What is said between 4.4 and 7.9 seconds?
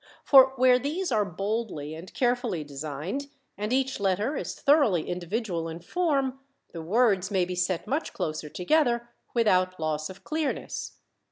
thoroughly individual in form, the words may be set